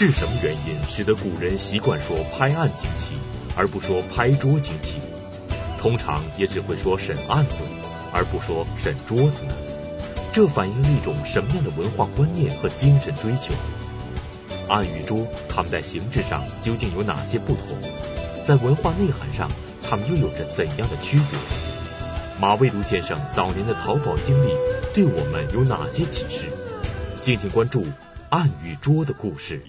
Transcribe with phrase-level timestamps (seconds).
[0.00, 3.12] 是什么原因使得古人习惯说拍案惊奇，
[3.54, 4.98] 而不说拍桌惊奇？
[5.78, 7.56] 通常也只会说审案子，
[8.10, 9.52] 而不说审桌子呢？
[10.32, 13.52] 这反映了一种什么样的文化观念和精神追求？
[14.70, 17.76] 案与桌，它们在形制上究竟有哪些不同？
[18.42, 19.50] 在文化内涵上，
[19.82, 21.38] 它们又有着怎样的区别？
[22.40, 24.54] 马未都先生早年的淘宝经历
[24.94, 26.46] 对我们有哪些启示？
[27.20, 27.84] 敬请关注
[28.30, 29.62] 案与桌的故事。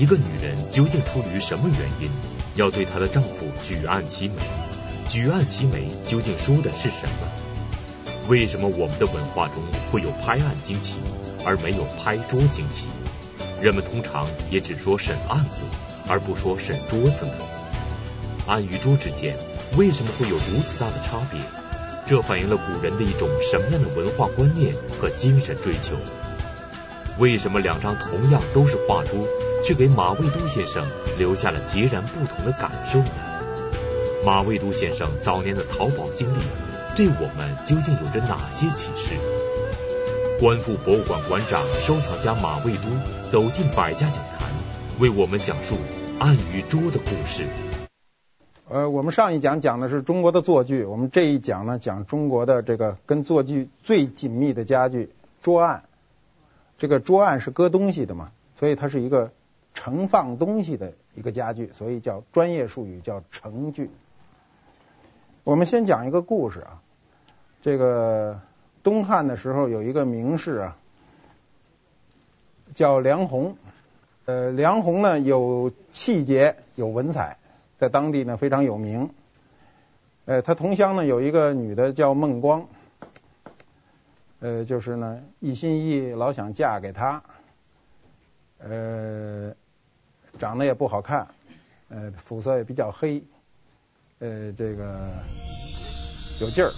[0.00, 2.10] 一个女人究竟出于什么原因
[2.54, 4.34] 要对她的丈夫举案齐眉？
[5.06, 7.28] 举案齐眉究竟说的是什么？
[8.26, 9.56] 为什么我们的文化中
[9.92, 10.94] 会有拍案惊奇，
[11.44, 12.86] 而没有拍桌惊奇？
[13.60, 15.60] 人们通常也只说审案子，
[16.08, 17.32] 而不说审桌子呢？
[18.46, 19.36] 案与桌之间
[19.76, 21.38] 为什么会有如此大的差别？
[22.06, 25.94] 这反映了古人的一种什么样的文化观念和精神追求？
[27.18, 29.26] 为什么两张同样都是画桌，
[29.64, 30.86] 却给马未都先生
[31.18, 33.10] 留下了截然不同的感受呢？
[34.24, 36.40] 马未都先生早年的淘宝经历，
[36.96, 39.14] 对我们究竟有着哪些启示？
[40.40, 44.48] 观复博物馆馆长、收藏家马未都走进百家讲坛，
[44.98, 45.76] 为我们讲述
[46.18, 47.44] 案与桌的故事。
[48.70, 55.10] 呃，我们上一讲讲的是中国的坐具，我们这一讲呢讲中国的这个跟坐具最紧密的家具——
[55.42, 55.82] 桌案。
[56.80, 59.32] 这个桌案是搁东西的嘛，所以它是一个
[59.74, 63.90] 盛放东西的一个家具，所以叫专业术语叫盛具。
[65.44, 66.80] 我们先讲一个故事啊，
[67.60, 68.40] 这个
[68.82, 70.76] 东汉的时候有一个名士啊，
[72.74, 73.56] 叫梁鸿。
[74.24, 77.36] 呃，梁鸿呢有气节，有文采，
[77.78, 79.10] 在当地呢非常有名。
[80.24, 82.68] 呃，他同乡呢有一个女的叫孟光。
[84.40, 87.22] 呃，就是呢，一心一意老想嫁给他，
[88.58, 89.54] 呃，
[90.38, 91.26] 长得也不好看，
[91.90, 93.22] 呃，肤色也比较黑，
[94.18, 95.10] 呃，这个
[96.40, 96.72] 有劲儿。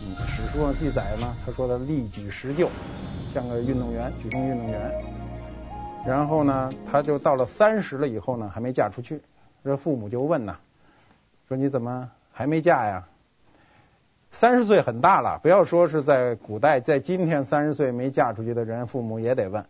[0.00, 2.68] 嗯，史书上记载呢，他说他力举石臼，
[3.32, 4.90] 像个运动员，举重运动员。
[6.06, 9.20] 然后呢，他就到了三十了以后呢，还没嫁出去。
[9.62, 10.56] 这父母就问呢，
[11.48, 13.06] 说你怎么还没嫁呀？
[14.34, 19.64] 三十岁很大了，不要说是在古代，在今天三十岁没嫁出去的人，父母也得问，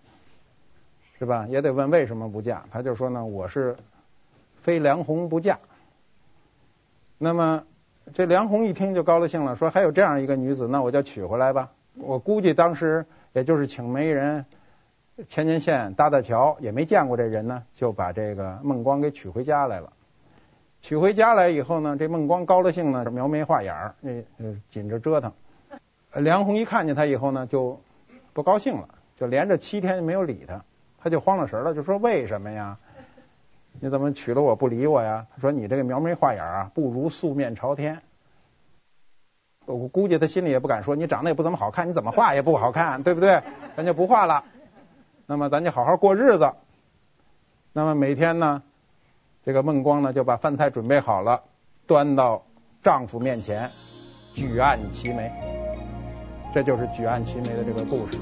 [1.19, 1.47] 是吧？
[1.51, 2.65] 也得问为什么不嫁？
[2.71, 3.77] 他就说呢，我是
[4.63, 5.59] 非梁红不嫁。
[7.19, 7.65] 那么
[8.15, 11.71] 这梁红一听就高了兴了，说还有这样一个女子，那我就娶回来吧。
[11.97, 13.05] 我估计当时
[13.35, 14.47] 也就是请媒人
[15.29, 19.93] 牵牵线、搭搭桥，也没见过这人呢，就把这个孟光给娶回家来了。
[20.85, 24.23] 娶回家来以后呢，这孟光高了兴呢，描眉画眼儿，那
[24.69, 25.33] 紧着折腾。
[26.13, 27.81] 梁红一看见他以后呢，就
[28.35, 30.63] 不高兴了，就连着七天没有理他，
[30.99, 32.77] 他就慌了神了，就说：“为什么呀？
[33.81, 38.03] 你怎么娶了我不理我呀？”他说：“你这个描眉画眼啊，不如素面朝天。”
[39.65, 43.43] 我估计他心里也不敢说，你长得也不怎么好看，你怎么画也不好看，对不对？
[43.75, 44.45] 咱就不画了。
[45.25, 46.53] 那么咱就好好过日子。
[47.73, 48.63] 那么每天呢？
[49.47, 51.43] 这个孟光呢，就把饭菜准备好了，
[51.87, 52.45] 端到
[52.83, 53.71] 丈夫面前，
[54.35, 55.31] 举案齐眉。
[56.55, 58.19] 这就是举案齐眉的这个故事。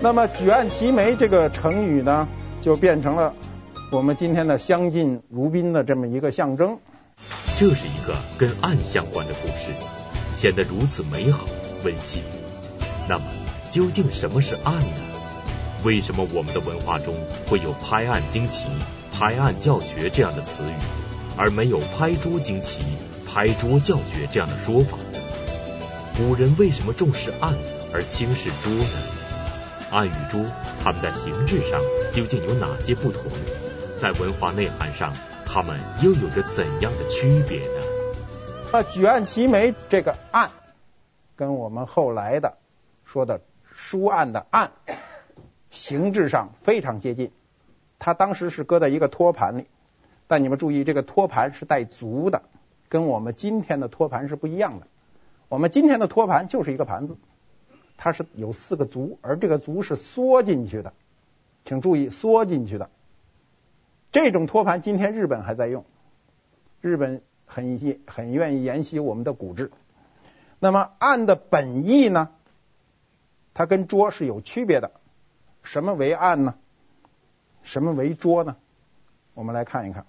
[0.00, 2.28] 那么举案齐眉这个成语呢，
[2.62, 3.34] 就变成了
[3.92, 6.78] 我们今天的相敬如宾的这么一个象征。
[7.58, 9.72] 这是一个跟案相关的故事，
[10.34, 11.44] 显得如此美好
[11.84, 12.22] 温馨。
[13.08, 13.24] 那么
[13.70, 14.86] 究竟什么是案呢？
[15.84, 17.14] 为什么我们的文化中
[17.48, 18.64] 会有拍案惊奇？
[19.16, 20.74] 拍案叫绝这样的词语，
[21.36, 22.80] 而没有拍桌惊奇、
[23.24, 24.98] 拍桌叫绝这样的说法？
[26.16, 27.54] 古人为什么重视案
[27.92, 29.92] 而轻视桌呢？
[29.92, 30.44] 案与桌，
[30.82, 31.80] 它们在形制上
[32.12, 33.30] 究竟有哪些不同？
[34.00, 35.12] 在文化内涵上，
[35.46, 37.80] 它们又有着怎样的区别呢？
[38.72, 40.50] 那举案齐眉这个案，
[41.36, 42.58] 跟我们后来的
[43.04, 43.40] 说的
[43.72, 44.72] 书案的案，
[45.70, 47.30] 形制上非常接近。
[48.04, 49.66] 它当时是搁在一个托盘里，
[50.26, 52.42] 但你们注意，这个托盘是带足的，
[52.90, 54.86] 跟我们今天的托盘是不一样的。
[55.48, 57.16] 我们今天的托盘就是一个盘子，
[57.96, 60.92] 它是有四个足，而这个足是缩进去的，
[61.64, 62.90] 请注意缩进去的
[64.12, 65.86] 这种托盘，今天日本还在用，
[66.82, 69.70] 日本很很愿意沿袭我们的古制。
[70.58, 72.32] 那么案的本意呢？
[73.54, 74.90] 它跟桌是有区别的。
[75.62, 76.56] 什么为案呢？
[77.64, 78.54] 什么为桌呢？
[79.34, 80.06] 我们来看一看，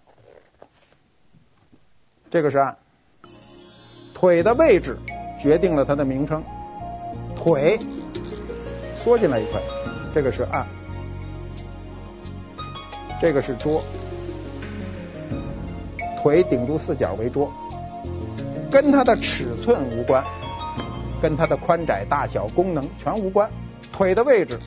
[2.29, 2.77] 这个是案，
[4.13, 4.99] 腿的位置
[5.39, 6.43] 决定了它的名称，
[7.35, 7.79] 腿。
[8.95, 9.61] 缩进来一块，
[10.15, 10.67] 这个是案。
[13.21, 13.83] 这个是桌，
[16.21, 17.51] 腿顶住四角为桌，
[18.71, 20.23] 跟它的尺寸无关，
[21.21, 23.49] 跟它的宽窄、大小、功能全无关。
[23.93, 24.59] 腿的位置，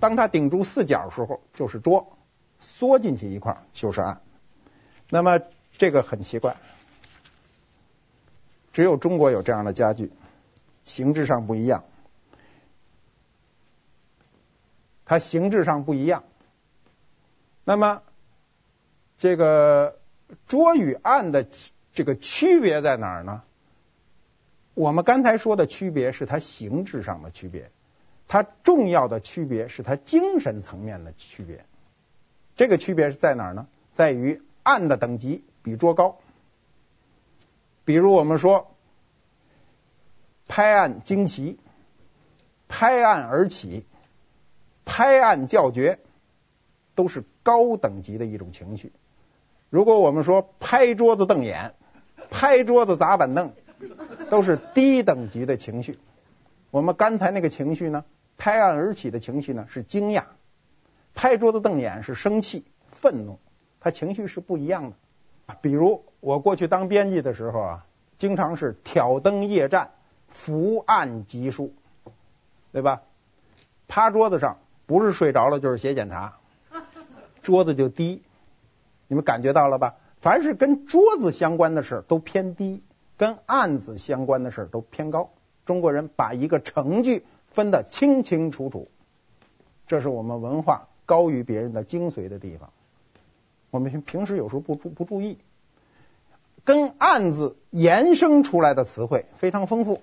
[0.00, 2.16] 当它顶住四角的时候就是桌，
[2.60, 4.20] 缩进去一块就是案。
[5.10, 5.40] 那么
[5.72, 6.56] 这个很奇怪，
[8.72, 10.12] 只有中国有这样的家具，
[10.84, 11.84] 形制上不一样，
[15.04, 16.24] 它形制上不一样。
[17.64, 18.02] 那么，
[19.18, 19.98] 这个
[20.46, 21.46] 桌与案的
[21.92, 23.42] 这个区别在哪儿呢？
[24.74, 27.70] 我们刚才说的区别是它形制上的区别，
[28.28, 31.64] 它重要的区别是它精神层面的区别。
[32.54, 33.66] 这个区别是在哪儿呢？
[33.90, 36.18] 在于案的等级比桌高。
[37.84, 38.70] 比如我们说
[40.46, 41.58] 拍案惊奇、
[42.68, 43.84] 拍案而起、
[44.84, 45.98] 拍案叫绝。
[46.94, 48.90] 都是高等级的一种情绪。
[49.70, 51.76] 如果我们说拍桌子瞪眼、
[52.28, 53.52] 拍桌子砸板凳，
[54.30, 55.96] 都是低等级的情绪。
[56.72, 58.04] 我们刚才那个情绪呢，
[58.38, 60.24] 拍案而起的情绪呢是惊讶，
[61.14, 63.38] 拍桌子瞪眼是生气、愤怒，
[63.80, 64.96] 他情绪是不一样的。
[65.60, 67.86] 比如我过去当编辑的时候啊，
[68.16, 69.90] 经常是挑灯夜战、
[70.28, 71.74] 伏案疾书，
[72.72, 73.02] 对吧？
[73.88, 76.36] 趴桌子上不是睡着了就是写检查。
[77.42, 78.22] 桌子就低，
[79.06, 79.96] 你们感觉到了吧？
[80.20, 82.82] 凡是跟桌子相关的事都偏低，
[83.16, 85.30] 跟案子相关的事都偏高。
[85.64, 88.88] 中国人把一个程序分得清清楚楚，
[89.86, 92.70] 这是我们文化高于别人的精髓的地方。
[93.70, 95.38] 我们平时有时候不注不注意，
[96.64, 100.00] 跟案子衍生出来的词汇非常丰富。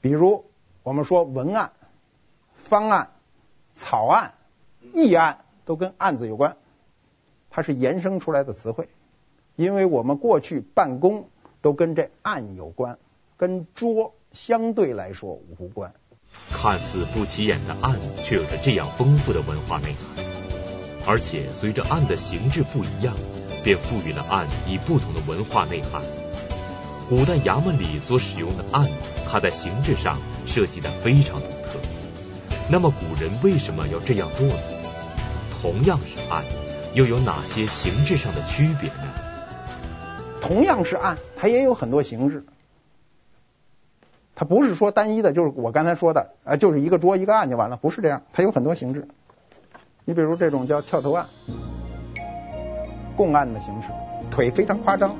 [0.00, 0.44] 比如
[0.82, 1.72] 我们说文案、
[2.54, 3.10] 方案、
[3.74, 4.32] 草案。
[4.94, 6.56] 议案都跟案子有关，
[7.50, 8.88] 它是衍生出来的词汇，
[9.56, 11.28] 因为我们过去办公
[11.60, 12.98] 都跟这案有关，
[13.36, 15.94] 跟桌相对来说无关。
[16.50, 20.24] 看似不起眼的案，却有着这样丰富的文化内涵，
[21.06, 23.14] 而且随着案的形制不一样，
[23.64, 26.02] 便赋予了案以不同的文化内涵。
[27.08, 28.84] 古代衙门里所使用的案，
[29.26, 31.78] 它在形制上设计的非常独特。
[32.70, 34.54] 那么古人为什么要这样做呢？
[35.62, 36.44] 同样是案，
[36.92, 39.14] 又有哪些形制上的区别呢？
[40.42, 42.44] 同样是案，它也有很多形制。
[44.36, 49.08] 它不是说单一的，就是我刚才说的，啊，就是一个桌一个案就完了，不是这样，它有很多形式。
[50.04, 51.26] 你比如这种叫翘头案，
[53.16, 53.88] 供案的形式，
[54.30, 55.16] 腿非常夸张。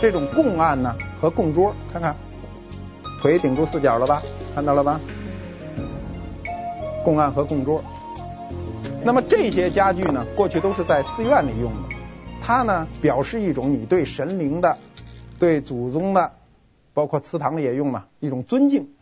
[0.00, 2.14] 这种供案呢和供桌，看看
[3.20, 4.22] 腿顶住四角了吧？
[4.54, 5.00] 看到了吧？
[7.04, 7.82] 供案和供桌。
[9.02, 11.96] 那么这些家具呢，过去都是在寺院里用的，
[12.40, 14.78] 它呢表示一种你对神灵的、
[15.40, 16.32] 对祖宗的，
[16.94, 18.94] 包括祠堂里也用嘛，一种尊敬。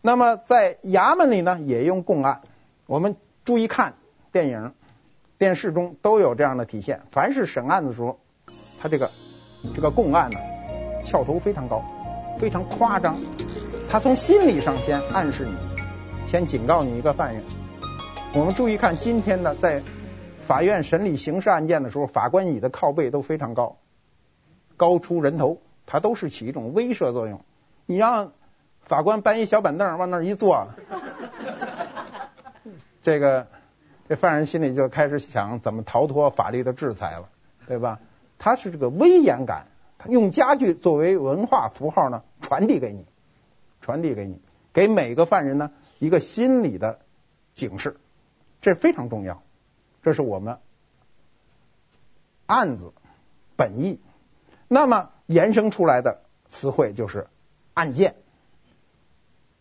[0.00, 2.40] 那么在衙门里呢，也用供案。
[2.86, 3.94] 我们注意看
[4.32, 4.72] 电影、
[5.38, 7.02] 电视中都有这样的体现。
[7.10, 8.18] 凡是审案的时候，
[8.80, 9.10] 他这个
[9.74, 10.38] 这个供案呢，
[11.04, 11.84] 翘头非常高，
[12.38, 13.18] 非常夸张。
[13.90, 15.52] 他从心理上先暗示你，
[16.28, 17.42] 先警告你一个犯人。
[18.34, 19.82] 我们注意看今天的在
[20.42, 23.78] 法院审理刑事案件的时候，法官椅的靠背都非常高，
[24.76, 27.40] 高出人头，它都是起一种威慑作用。
[27.86, 28.32] 你让
[28.82, 30.68] 法官搬一小板凳往那儿一坐，
[33.02, 33.46] 这个
[34.06, 37.30] 这犯人心里就开始想怎么逃脱法律的制裁了，
[37.66, 38.00] 对吧？
[38.38, 39.66] 它是这个威严感，
[39.96, 43.06] 它用家具作为文化符号呢，传递给你，
[43.80, 44.42] 传递给你，
[44.74, 47.00] 给每个犯人呢一个心理的
[47.54, 47.96] 警示。
[48.60, 49.42] 这非常重要，
[50.02, 50.58] 这是我们
[52.44, 52.92] 案子
[53.56, 54.00] 本意。
[54.68, 57.26] 那么衍生出来的词汇就是
[57.74, 58.16] 案件，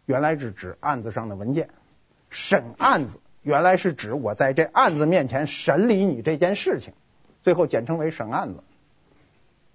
[0.05, 1.65] 原来是指案子上的文件；
[2.29, 6.93] 审案子原来是指我在这案子面前审理你这件事情，
[7.43, 8.63] 最后简称为审案子，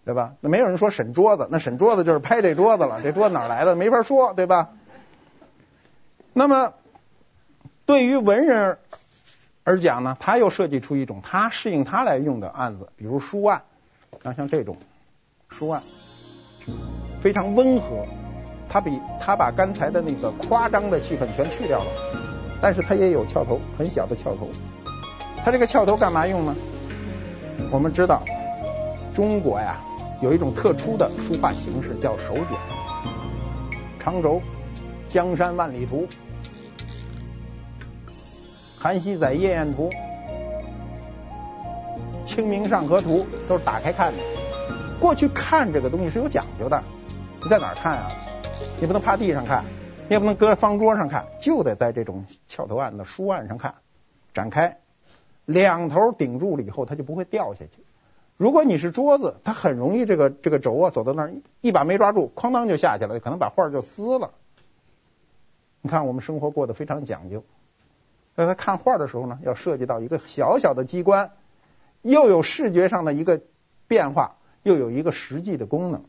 [0.05, 0.35] 对吧？
[0.41, 3.77] 那没有人说审桌子，那审桌子就是拍这桌子了， 这桌子哪来的？
[3.77, 4.71] 没法说，对吧？
[6.33, 6.75] 那么。
[7.85, 8.79] 对于文人
[9.65, 13.65] 而讲呢，他又设计出一种他适应他来用的案子，比如书案，
[14.23, 14.77] 像像这种
[15.53, 15.83] 书案，
[17.21, 18.07] 非常温和，
[18.69, 21.87] 他比他把刚才的那个夸张的气氛全去掉了，
[22.61, 24.49] 但是他也有翘头，很小的翘头。
[25.45, 26.57] 他这个翘头干嘛用呢？
[27.71, 28.23] 我们知道，
[29.13, 29.77] 中国呀
[30.21, 32.47] 有一种特殊的书画形式叫手卷，
[33.99, 34.41] 长轴，
[35.09, 36.09] 江山万里图，
[38.79, 39.91] 韩熙载夜宴图，
[42.25, 44.19] 清明上河图，都是打开看的。
[45.03, 46.81] 过去看这个东西是有讲究的，
[47.43, 48.09] 你在哪儿看啊？
[48.81, 49.65] 你不能趴地上看，
[50.09, 53.75] 你也不能搁方桌上看，就得在这种翘头案的书案上看，
[54.33, 54.79] 展开。
[55.45, 57.71] 两头顶住了以后，它就不会掉下去。
[58.37, 64.31] 如果你是桌子，它很容易这个这个轴啊走到那儿一把没抓住，哐当就下去了，可能把画就撕了。
[65.81, 67.43] 你看我们生活过得非常讲究，
[68.37, 71.33] 在他看画的时候呢，要涉及到一个小小的机关，
[72.03, 73.41] 又有视觉上的一个
[73.89, 76.05] 变化，又有一个实际的功能，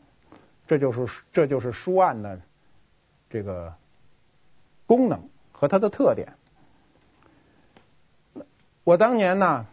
[0.66, 2.40] 这就是这就是书案的
[3.30, 3.74] 这个
[4.86, 6.34] 功能和它的特点。
[8.84, 9.66] 我当年呢，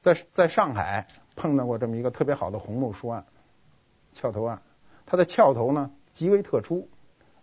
[0.00, 3.24] 在在上海碰到过这么一个特别好的红木书案，
[4.14, 4.62] 翘头案。
[5.04, 6.88] 它的翘头呢极为特殊，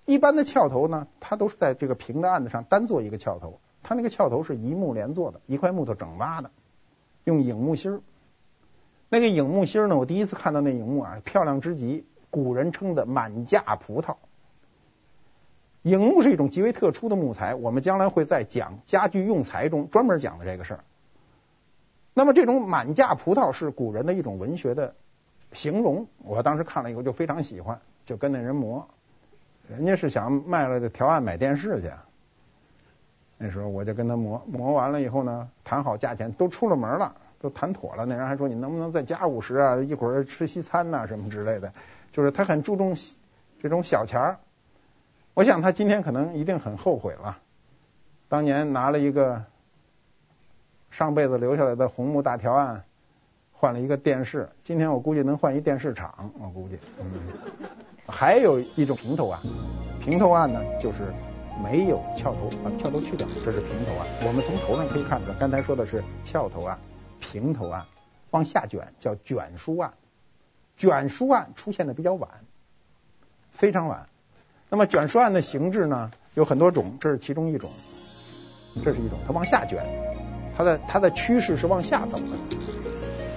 [0.06, 6.52] 一般的翘头呢，它都是在这个平的案子上单做一个翘头，它那个翘头是一木连做的，一块木头整挖的，
[7.24, 8.02] 用影木芯儿。
[9.10, 14.16] 那个影木芯呢，我第一次看到那影木啊，漂亮之极，古人称的满架葡萄。
[15.82, 20.84] 影木是一种极为特殊的木材，我们将来会在讲家具用材中专门讲的这个事儿。
[22.14, 24.94] 那么这种满架葡萄是古人的一种文学的
[25.54, 28.88] 形容，我当时看了以后就非常喜欢，就跟那人磨。
[29.70, 31.92] 人家是想卖了条案买电视去，
[33.38, 38.06] 那时候我就跟他磨，磨完了以后呢，谈好价钱，都出了门了，都谈妥了。
[38.06, 39.78] 那人还说你能不能再加五十啊？
[39.78, 41.74] 一会儿吃西餐呐、什么之类的，
[42.12, 42.96] 就是他很注重
[43.62, 44.40] 这种小钱儿。
[45.34, 47.38] 我想他今天可能一定很后悔了，
[48.28, 49.44] 当年拿了一个
[50.92, 52.84] 上辈子留下来的红木大条案，
[53.54, 56.78] 换了一个电视，今天我估计能换一电视厂，我估计。
[58.06, 59.40] 还有一种平头案，
[60.02, 61.14] 平头案呢就是
[61.64, 64.08] 没有翘头，把翘头去掉，这是平头案。
[64.28, 66.78] 我们从头上可以看出来，刚才说的是翘头案，
[67.20, 67.86] 平头案
[68.32, 69.94] 往下卷叫卷书案，
[70.78, 72.30] 卷书案出现的比较晚，
[73.52, 74.08] 非常晚。
[74.70, 77.72] 那么卷书案的形制呢，有很多种，这是其中一种，
[78.84, 79.84] 这是一种，它往下卷，
[80.56, 82.38] 它的它的趋势是往下走的。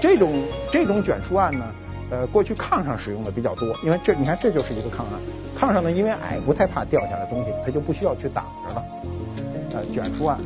[0.01, 0.31] 这种
[0.71, 1.75] 这种卷书案呢，
[2.11, 5.21] 呃，过去炕上使用的比较多，因为这你看这就是一个炕案，
[5.57, 8.85] 炕上呢因为矮不太怕掉下来东西，它就不需要去挡着了。
[9.75, 10.39] 呃，卷书案，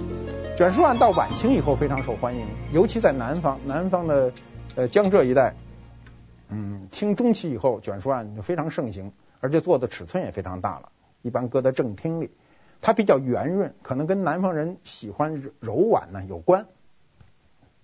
[0.57, 4.33] 卷书案到晚清以后非常受欢迎，尤其在南方，南方的
[4.75, 5.55] 呃江浙一带，
[6.49, 9.13] 嗯，清中期以后卷书案就非常盛行。
[9.41, 10.89] 而且做的尺寸也非常大了，
[11.21, 12.31] 一般搁在正厅里。
[12.81, 16.67] 它比较圆润，可能跟南方人喜欢柔婉呢有关。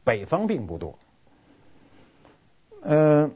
[0.03, 0.99] 北方并不多。
[2.81, 3.33] 嗯、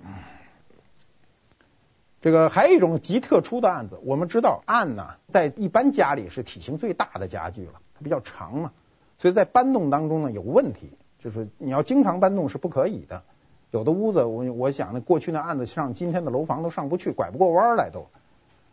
[2.22, 8.72] 这个还有一种极特殊的案子，我们知道案呢，在一般家里是体型最大的家具了，它比较长嘛，
[9.18, 10.90] 所以在搬动当中呢有问题，
[11.22, 13.22] 就是你要经常搬动是不可以的。
[13.70, 18.06] 有的屋子，我我想呢，过去那案子上今天的楼房都上不去，拐不过弯来都。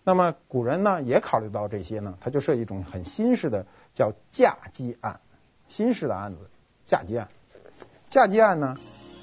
[0.03, 5.19] 那么古人呢也考虑到这些呢，他就设一种很新式的叫架鸡案，
[5.67, 6.49] 新式的案子
[6.85, 7.27] 架鸡案。
[8.09, 8.75] 架鸡案呢，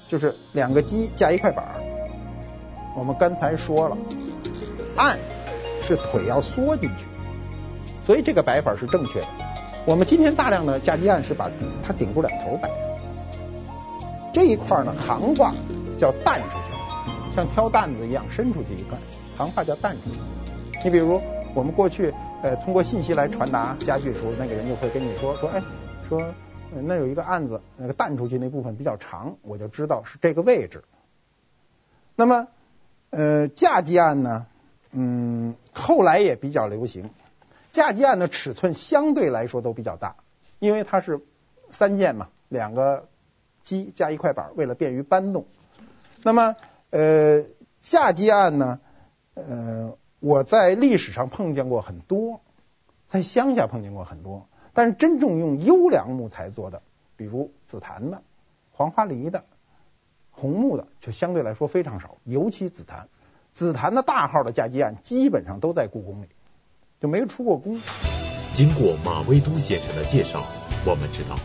[0.09, 1.81] 就是两个鸡架一块板儿。
[2.97, 3.97] 我们刚才说了，
[4.97, 5.17] 案
[5.81, 7.05] 是腿要缩进去，
[8.03, 9.27] 所以这个摆法是正确的。
[9.83, 11.49] 我们今天大量的嫁接案是把
[11.81, 12.69] 它顶住两头摆。
[14.31, 15.53] 这一块呢，行话
[15.97, 18.97] 叫淡出去，像挑担子一样伸出去一块，
[19.35, 20.19] 行话叫淡出去。
[20.85, 21.19] 你比如
[21.55, 25.61] 我们过去呃通过信息来传达家具的时候，那个人就会跟你说说，哎，
[26.07, 26.21] 说
[26.83, 30.83] 那有一个案子，那个淡出去那部分比较长，我就知道是这个位置。
[32.15, 32.47] 那么
[33.09, 34.45] 呃嫁接案呢，
[34.91, 37.09] 嗯，后来也比较流行，
[37.71, 40.17] 架基案的尺寸相对来说都比较大，
[40.59, 41.21] 因为它是
[41.71, 43.07] 三件嘛，两个。
[43.63, 45.45] 鸡加一块板，为了便于搬动。
[46.23, 46.55] 那么，
[46.89, 47.45] 呃，
[47.83, 48.79] 架基案呢，
[49.35, 52.41] 呃，我在历史上碰见过很多，
[53.07, 56.81] 在乡下碰见过很多，但是真正用优良木材做的，
[57.17, 58.23] 比如紫檀的、
[58.71, 59.43] 黄花梨的、
[60.31, 62.17] 红木的，就相对来说非常少。
[62.23, 63.09] 尤其紫檀，
[63.53, 66.29] 紫檀的大号的架基案基本上都在故宫里，
[67.01, 67.79] 就没出过宫。
[68.53, 70.45] 经过马未都先生的介绍，
[70.85, 71.35] 我们知道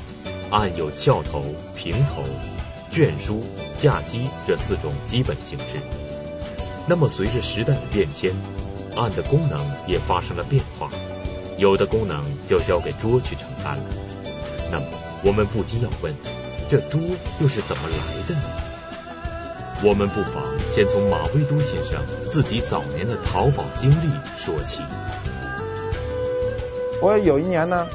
[0.51, 1.43] 案有翘头、
[1.75, 2.23] 平头、
[2.91, 3.43] 卷书、
[3.79, 5.65] 架机这四种基本形式。
[6.87, 8.33] 那么随着时代的变迁，
[8.97, 10.91] 案的功能也发生了变化，
[11.57, 13.85] 有的功能就交给桌去承担了。
[14.71, 14.87] 那么
[15.25, 16.15] 我们不禁要问，
[16.69, 17.01] 这桌
[17.41, 17.97] 又是怎么来
[18.29, 18.43] 的呢？
[19.83, 20.43] 我们不妨
[20.75, 24.81] 先从马未都先生自己早年的淘宝经历说起。
[27.03, 27.87] 我有一年呢，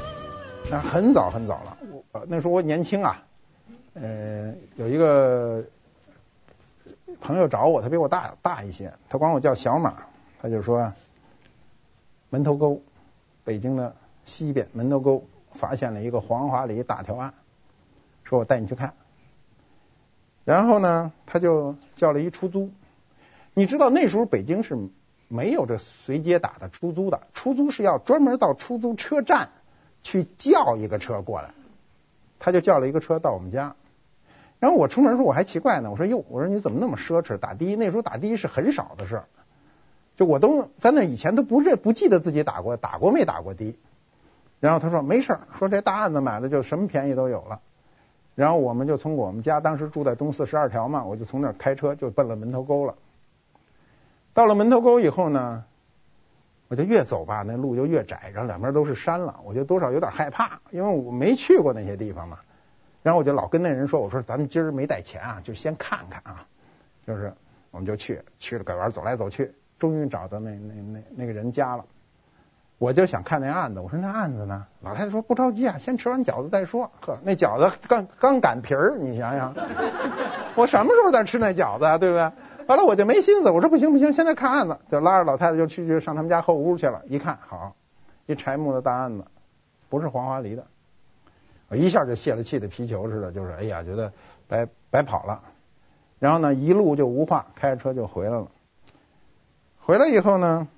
[0.70, 1.76] 那很早很早了，
[2.12, 3.24] 我那时候我年轻啊，
[3.94, 5.64] 呃，有一个
[7.20, 10.04] 朋友找我，他比我大大一些，他管我叫小马，
[10.40, 10.92] 他就说
[12.30, 12.80] 门头沟，
[13.44, 17.34] 北京的西边门头沟发现了一个黄花梨大条案，
[18.24, 18.94] 说我带你去看。
[20.44, 22.70] 然后呢，他就叫了一出租。
[23.54, 24.78] 你知道那时候北京是
[25.32, 29.48] 没有这随街打的出租的，出租是要专门到出租车站
[30.02, 31.54] 去叫一个车过来。
[32.38, 33.74] 他就叫了一个车到我们家。
[34.58, 37.38] 然后我出门时候我还奇怪呢，我说哟，我说你怎么那么奢侈？
[37.38, 39.24] 打的那时候打的是很少的事儿，
[40.18, 43.78] 就我都在那以前都不认不记得自己打过打过没打过的。
[44.60, 47.60] 然后他说没事儿，说这大案子买的就什么便宜都有了。
[48.34, 52.96] 然后我们就从我们家当时住在东四十二条嘛，我就从那开车就奔了门头沟了。
[54.34, 55.64] 到了门头沟以后呢，
[56.68, 62.38] 我就越走吧，那路就越窄，然后两边都是山了，我就多少有点害怕，因为我没去过那些地方嘛。
[63.02, 66.46] 然后我就老跟那人说，我说咱们今儿没带钱啊，就先看看啊。
[67.06, 67.34] 就是
[67.72, 71.84] 我们就去，去了拐弯走来走去，终于找到那那那那个人家了。
[72.78, 74.66] 我就想看那案子，我说那案子呢？
[74.80, 76.90] 老太太说不着急啊，先吃完饺子再说。
[77.00, 79.54] 呵，那饺子刚刚擀皮儿，你想想，
[80.54, 81.98] 我什么时候再吃那饺子啊？
[81.98, 82.30] 对不对？
[82.66, 87.02] 完了我就没心思，我说不行不行，现在看案子，就拉着老太太就去去上他们家后屋去了。
[87.06, 87.76] 一看，好，
[88.26, 89.26] 一柴木的大案子，
[89.88, 90.66] 不是黄花梨的，
[91.68, 94.12] 我一下就泄了气的皮球似的，就是哎呀，觉得
[94.48, 95.42] 白白跑了。
[96.18, 98.48] 然后呢，一路就无话，开着车就回来了。
[99.80, 100.68] 回来以后呢？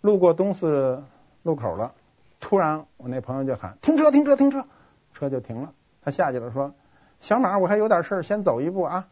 [0.00, 1.02] 路过东四
[1.42, 1.94] 路口了，
[2.38, 4.66] 突然我那朋友就喊停车停车停车，
[5.14, 5.72] 车就停了。
[6.02, 6.74] 他下去了说
[7.20, 9.08] ：“小马，我还有点事儿，先走一步啊。”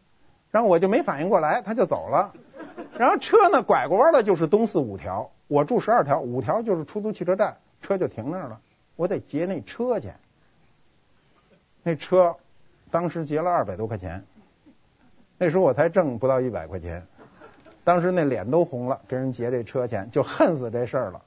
[0.52, 2.32] 然后我就没反应过来，他就走了。
[2.96, 8.60] 然后车呢拐过弯了，就是东四五条，我住十二条，五条就是出租汽车站，车就停那儿了。
[8.94, 10.12] 我得劫那车去。
[11.82, 12.36] 那车
[12.90, 14.22] 当时劫了二百多块钱，
[15.38, 17.04] 那时候我才挣不到一百块钱。
[17.82, 21.22] 当时那脸都红了，跟人劫这车钱，就恨死这事儿了。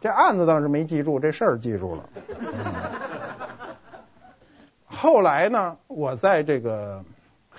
[0.00, 2.08] 这案子倒是没记住，这事儿记住了。
[4.86, 7.04] 后来呢，我在这个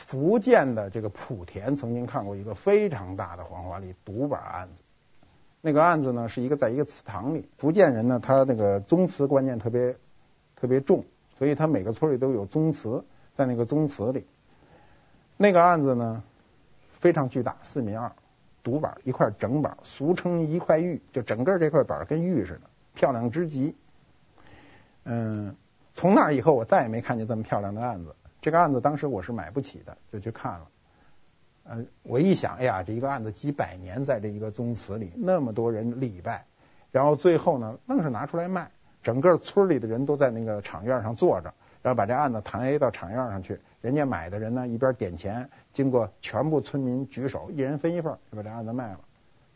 [0.01, 4.83] 福建的这个莆田曾经看过一个非常大的黄花梨独板案子。
[5.61, 9.95] 那个案子呢，是一个在一个祠堂里，福建人呢，他那个宗祠观念特别
[10.55, 11.05] 特别重，
[11.37, 13.03] 所以他每个村里都有宗祠，
[13.35, 14.25] 在那个宗祠里，
[15.37, 16.23] 那个案子呢
[16.91, 18.11] 非常巨大，四米二。
[18.63, 22.61] 独板一块整板，俗称一块玉，就整个这块板跟玉似的，
[22.93, 23.75] 漂亮之极。
[25.03, 25.55] 嗯，
[25.95, 28.15] 从那以后我再也没看见这么漂亮的案子。
[28.41, 30.67] 这个案子当时我是买不起的，就去看了。
[31.63, 36.45] 嗯，我一想，哎呀，这一个案子几百年在这一个宗祠里，那么多人礼拜，
[36.91, 38.71] 然后最后呢，愣是拿出来卖，
[39.03, 43.59] 整个村里的人都在那个场院上坐着，然后把这案子抬到场院上去。
[43.81, 48.99] 人家买的人呢，一边点钱，经过全部村民举手，一人分一份，就把这案子卖了。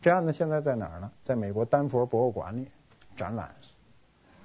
[0.01, 1.11] 这案子现在在哪儿呢？
[1.23, 2.67] 在美国丹佛博物馆里
[3.17, 3.49] 展览。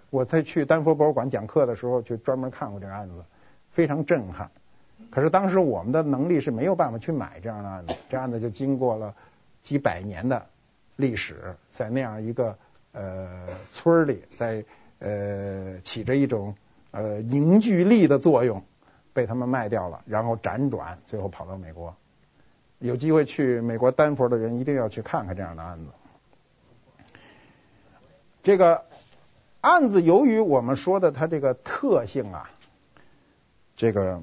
[0.09, 3.24] 我在去丹佛博物馆讲课的时候，就专门看过这个案子，
[3.72, 4.50] 非常震撼。
[5.11, 9.14] 可是当时我们的能力是没有办法去买这样的案子，这案子就经过了
[9.62, 10.46] 几百年的
[10.96, 12.56] 历史，在那样一个
[12.92, 14.64] 呃村里，在
[14.98, 16.54] 呃起着一种
[16.90, 18.62] 呃凝聚力的作用。
[19.12, 21.96] 被他们卖掉了，然后辗转，最后跑到美国。
[22.78, 25.87] 有机会去美国丹佛的人一定要去看看这样的案子。
[28.44, 28.85] 这个
[29.61, 32.48] 案子由于我们说的它这个特性啊，
[33.80, 34.20] 这个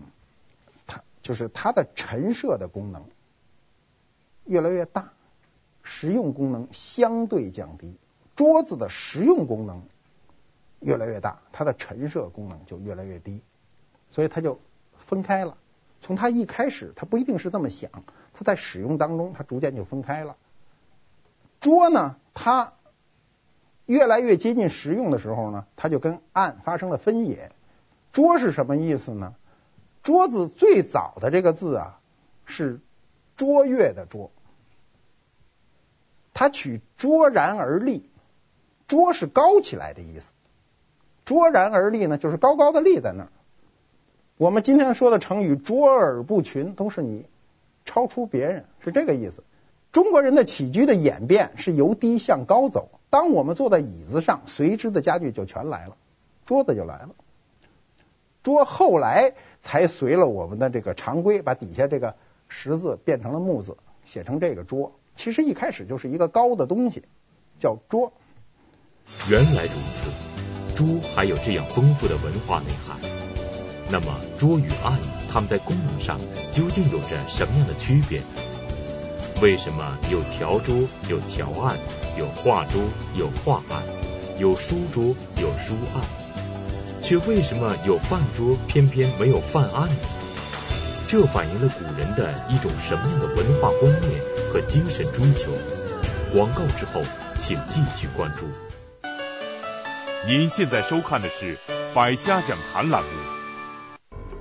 [0.86, 3.04] 它就是它的陈设的功能
[4.46, 5.14] 越来越大，
[5.82, 7.96] 实用功能相对降低。
[8.36, 9.82] 桌子的实用功能
[10.80, 13.42] 越来越大，它的陈设功能就越来越低，
[14.12, 14.60] 所以它就。
[15.00, 15.58] 分开了，
[16.02, 17.92] 从它一开始，它不一定是这么想，
[18.34, 20.36] 它在使用当中，它逐渐就分开了。
[21.62, 22.74] 桌呢，它
[23.86, 27.52] 越来越接近实用的时候呢，它就跟案发生了分野。
[28.12, 29.36] 桌是什么意思呢？
[30.08, 32.00] 桌子最早的这个字啊，
[32.46, 32.80] 是
[33.36, 34.32] 卓越的卓，
[36.34, 38.10] 它取卓然而立，
[38.88, 40.32] 卓是高起来的意思，
[41.26, 43.30] 卓然而立呢，就是高高的立在那儿。
[44.38, 47.26] 我们今天说的成语“卓尔不群”，都是你
[47.84, 49.44] 超出别人，是这个意思。
[49.92, 52.92] 中国人的起居的演变是由低向高走。
[53.10, 55.98] 当我们坐在椅子上，随之的家具就全来了，
[56.46, 57.10] 桌子就来了。
[58.44, 59.34] 桌后来
[59.68, 62.16] 才随了我们的这个常规，把底下这个
[62.48, 63.76] 石字变成了木字，
[64.06, 64.98] 写成这个桌。
[65.18, 67.04] 其实一开始就是一个高的东西，
[67.60, 68.14] 叫桌。
[69.30, 70.10] 原来如此，
[70.74, 72.98] 桌还有这样丰富的文化内涵。
[73.92, 74.98] 那么桌与案，
[75.30, 76.18] 它们在功能上
[76.54, 78.22] 究竟有着什么样的区别？
[79.42, 80.74] 为什么有条桌、
[81.10, 81.76] 有条案，
[82.18, 82.82] 有画桌、
[83.18, 83.84] 有画案，
[84.40, 86.02] 有书桌、有书案，
[87.08, 89.96] 却为什么有饭桌，偏偏没有饭案呢？
[91.08, 95.50] 这反映了古人的一种什么样的文化观念和精神追求？
[96.34, 97.02] 广告之后，
[97.40, 98.46] 请继续关注。
[100.28, 101.56] 您现在收看的是
[101.94, 103.10] 《百家讲坛》栏目。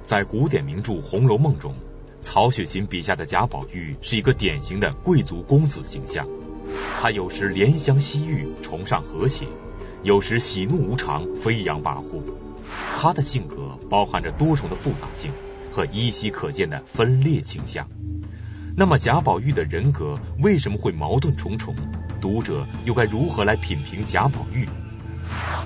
[0.02, 1.72] 在古典名著《红楼梦》中。
[2.20, 6.26] 曹雪芹笔下的贾宝玉是一个典型的贵族公子形象，
[7.00, 9.46] 他有时怜香惜玉，崇尚和谐；
[10.02, 12.24] 有时喜怒无常，飞扬跋扈。
[12.98, 15.32] 他的性格包含着多重的复杂性
[15.72, 17.88] 和依稀可见的分裂倾向。
[18.76, 21.74] 那么贾宝玉的人格为什么会矛盾重重？
[22.20, 24.68] 读者又该如何来品评贾宝玉？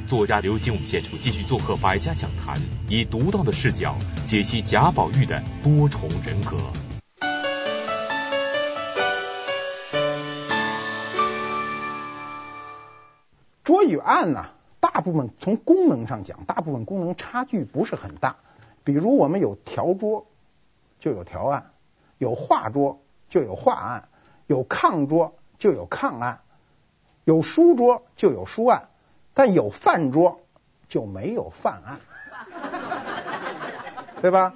[0.07, 2.57] 作家刘心武先生继续做客百家讲坛，
[2.89, 6.57] 以独到的视角解析贾宝玉的多重人格。
[13.63, 14.47] 桌与案呢，
[14.81, 18.37] 大部分从功能上讲，大部分功能差距不是很大。
[18.83, 20.27] 比如我们有条桌，
[20.99, 21.73] 就有条案；
[22.19, 24.09] 有画桌，就有画案；
[24.47, 26.41] 有炕桌，就有炕案；
[27.25, 28.89] 有书桌，就有书案。
[29.33, 30.41] 但有饭桌
[30.89, 32.01] 就没有饭案，
[34.21, 34.55] 对吧？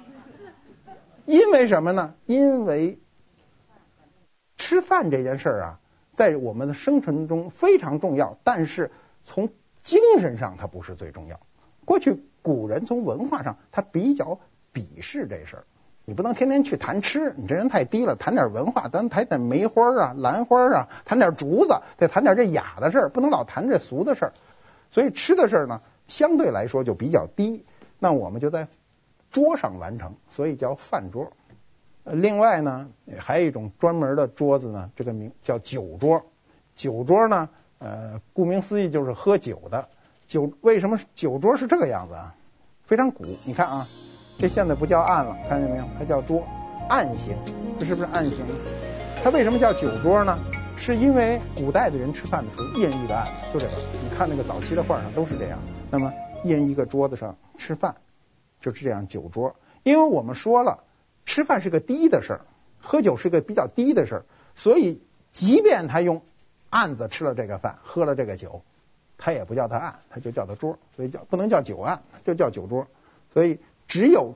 [1.25, 2.13] 因为什么呢？
[2.25, 2.99] 因为
[4.57, 5.79] 吃饭这件事儿啊，
[6.13, 8.91] 在我们的生存中非常重要，但是
[9.23, 9.49] 从
[9.85, 11.39] 精神上它不是最重要。
[11.85, 14.39] 过去古人从文化上他比较
[14.73, 15.63] 鄙视这事儿，
[16.03, 18.15] 你不能天天去谈吃，你这人太低了。
[18.15, 24.33] 谈点文化，咱谈点梅花啊、兰花啊，谈点竹子，再谈点这雅的事儿，不能老谈这俗的事儿。
[24.91, 27.65] 所以吃的事儿呢，相对来说就比较低，
[27.99, 28.67] 那我们就在
[29.31, 31.31] 桌上完成，所以叫饭桌。
[32.03, 36.23] 另外呢，还有一种专门的桌子呢，这个名叫酒桌。
[36.75, 39.89] 酒桌呢，呃，顾名思义就是喝酒的。
[40.27, 42.35] 酒为什么酒桌是这个样子啊？
[42.83, 43.87] 非常古，你看啊，
[44.39, 45.85] 这现在不叫案了，看见没有？
[45.99, 46.43] 它叫桌，
[46.89, 47.35] 案形，
[47.79, 48.45] 这是不是案形？
[49.23, 50.37] 它为什么叫酒桌呢？
[50.77, 53.73] 是因为古代的人吃饭的时候一人一个案，就这个。
[54.03, 55.57] 你看那个早期的画上都是这样。
[55.89, 57.95] 那么一人一个桌子上吃饭，
[58.61, 59.55] 就是这样酒桌。
[59.83, 60.83] 因为我们说了，
[61.25, 62.41] 吃饭是个低的事儿，
[62.81, 66.23] 喝酒是个比较低的事儿，所以即便他用
[66.75, 68.61] 案子吃了这个饭，喝了这个酒，
[69.17, 72.87] 他也不叫他案，他就叫他桌，所以叫不能叫酒案，就叫酒桌。
[73.33, 74.35] 所以只有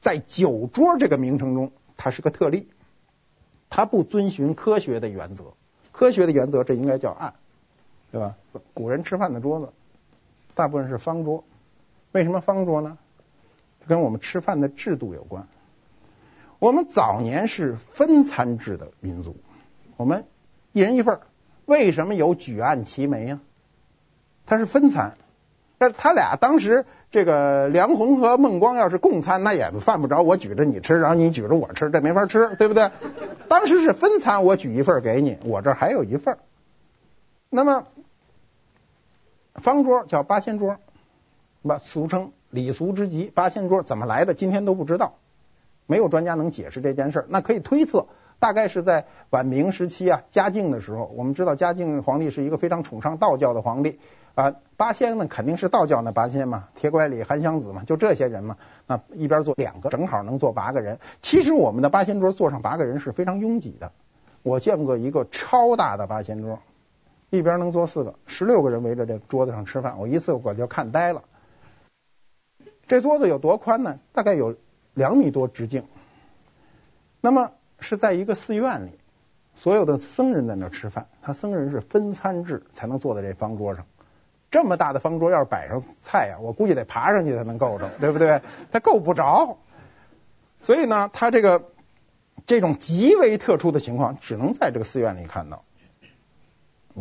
[0.00, 2.68] 在酒桌这个名称中，它是个特例，
[3.68, 5.54] 它不遵循科学的原则。
[5.90, 7.34] 科学的原则，这应该叫案，
[8.12, 8.36] 对吧？
[8.74, 9.70] 古人吃饭的桌子，
[10.54, 11.42] 大部分是方桌。
[12.12, 12.96] 为什么方桌呢？
[13.88, 15.48] 跟我们吃饭的制度有关。
[16.60, 19.34] 我们早年是分餐制的民族，
[19.96, 20.26] 我们
[20.70, 21.18] 一人一份。
[21.72, 23.40] 为什么有举案齐眉啊？
[24.44, 25.16] 他是分餐。
[25.78, 32.90] 那他俩当时这个梁鸿和孟光要是共餐，那也犯不着我举着你吃，然后你举着我吃，这没法吃，对不对？
[33.48, 36.36] 当时是分餐，我举一份给你，我这还有一份。
[37.48, 37.86] 那么
[39.54, 40.76] 方桌叫八仙桌，
[41.62, 43.24] 不俗称礼俗之极。
[43.24, 44.34] 八仙桌怎么来的？
[44.34, 45.14] 今天都不知道，
[45.86, 47.24] 没有专家能解释这件事。
[47.28, 48.08] 那可以推测，
[48.42, 51.04] 大概是在晚明时期啊，嘉靖的时候。
[51.14, 54.00] 我们知道嘉靖皇帝是一个非常崇尚道教的皇帝。
[54.34, 58.56] 啊，八仙呢肯定是道教那八仙嘛，铁拐李、韩湘子嘛，就这些人嘛。
[58.88, 60.98] 那一边坐两个，正好能坐八个人。
[61.20, 63.92] 其实我们的八仙桌坐上八个人是非常拥挤的。
[64.42, 66.58] 我见过一个超大的八仙桌，
[67.30, 71.22] 一边能坐四个，十六个人围着这桌子上吃饭，我一次我就看呆了。
[72.88, 74.00] 这桌子有多宽呢？
[74.12, 74.56] 大概有
[74.94, 75.84] 两米多直径。
[77.20, 77.52] 那么
[77.82, 78.92] 是在一个寺院里，
[79.54, 83.84] 所有的僧人在那吃饭，他僧人是分餐制才能坐在这方桌上。
[84.50, 88.40] 这么大的方桌，要是摆上菜呀，我估计得爬上去才能够着，对不对？
[88.70, 89.58] 他够不着，
[90.62, 91.64] 所以呢，他这个
[92.46, 95.64] 这种极为特殊的情况，只能在这个寺院里看到。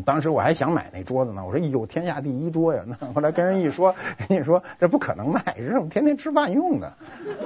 [0.05, 2.85] 当时我还想买那桌子呢，我说哟，天下第一桌呀！
[2.87, 6.93] 那后来跟人一说，人家说这不可能卖，这是我们天天吃饭用的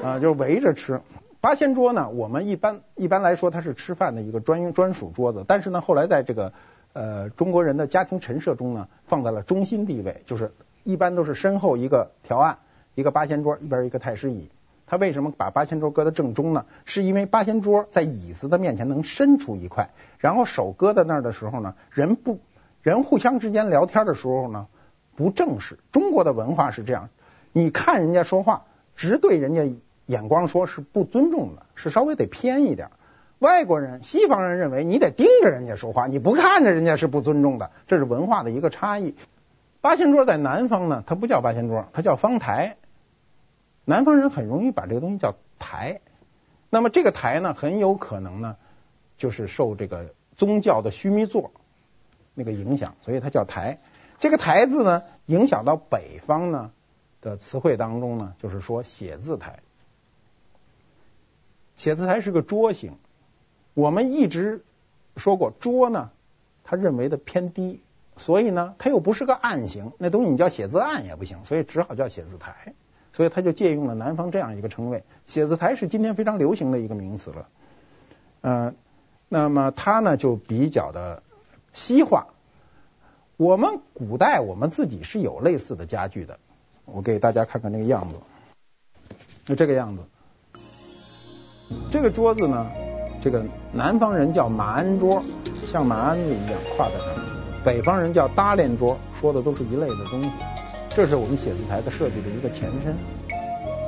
[0.03, 1.01] 啊，就围着吃。
[1.45, 6.53] 八仙桌呢，我们一般一般来说它是吃饭的一个专用专属桌子，但是呢，后来在这个
[6.93, 10.53] 呃中国人的家庭陈设中呢，放在了中心地位，就是
[10.83, 12.57] 一般都是身后一个条案，
[12.95, 14.49] 一个八仙桌，一边一个太师椅。
[14.87, 16.65] 他为什么把八仙桌搁在正中呢？
[16.83, 22.39] 是因为八仙桌在椅子的面前能伸出一块，然后手搁在那儿的时候呢，人不
[22.81, 24.65] 人互相之间聊天的时候呢，
[25.15, 25.77] 不正式。
[25.91, 27.09] 中国的文化是这样，
[27.51, 29.71] 你看人家说话，直对人家
[30.05, 32.91] 眼光说是不尊重的，是稍微得偏一点。
[33.39, 39.15] 外国人、西方人认为你得盯着人家说话，你不看着人家是不尊重的，这是文化的一个差异。
[39.81, 42.77] 八仙桌在南方呢，它不叫八仙桌，它叫方台。
[43.83, 45.99] 南方人很容易把这个东西叫台，
[46.69, 48.55] 那么这个台呢，很有可能呢，
[49.17, 51.51] 就是受这个宗教的须弥座
[52.33, 53.79] 那个影响，所以它叫台。
[54.17, 56.71] 这个台字呢，影响到北方呢
[57.21, 59.59] 的词汇当中呢，就是说写字台。
[61.77, 62.97] 写字台是个桌形，
[63.73, 64.63] 我们一直
[65.17, 66.11] 说过桌呢，
[66.63, 67.81] 他认为的偏低，
[68.17, 72.73] 所以呢，它又不是个案形，那东西你叫写字案也不行，所以只好叫写字台。
[73.13, 77.47] 所以他就借用了南方这样一个称谓，写字台是今天非常流行的一个名词了。
[78.41, 78.75] 嗯，
[79.29, 81.23] 那么它呢就比较的
[81.71, 82.27] 西化。
[83.37, 86.39] 我们古代我们自己是有类似的家具的，
[86.83, 88.15] 我给大家看看这个样子，
[89.45, 90.03] 就这个样子。
[91.91, 92.67] 这个桌子呢，
[93.21, 95.23] 这个南方人叫马鞍桌，
[95.65, 97.25] 像马鞍子一样挎在上面；
[97.63, 100.29] 北方人叫搭连桌，说的都是一类的东西。
[100.89, 102.95] 这是我们写字台的设计的一个前身，